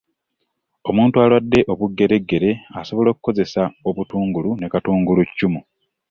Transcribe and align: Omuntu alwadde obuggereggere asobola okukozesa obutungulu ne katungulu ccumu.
Omuntu 0.89 1.15
alwadde 1.23 1.59
obuggereggere 1.71 2.49
asobola 2.79 3.09
okukozesa 3.11 3.61
obutungulu 3.89 4.49
ne 4.55 4.67
katungulu 4.73 5.21
ccumu. 5.29 5.61